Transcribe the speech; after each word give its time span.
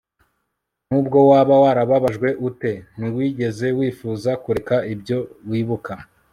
nubwo 0.87 1.17
waba 1.29 1.55
warababajwe 1.63 2.29
ute, 2.47 2.71
ntiwigeze 2.97 3.67
wifuza 3.77 4.31
kureka 4.43 4.75
ibyo 4.93 5.17
wibuka 5.49 5.93